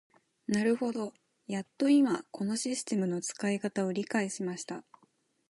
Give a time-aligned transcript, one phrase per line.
[0.47, 1.13] なるほど、
[1.45, 4.83] やっと今このシステムの使い方を理解しました。